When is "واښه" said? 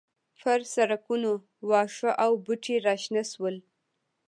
1.69-2.11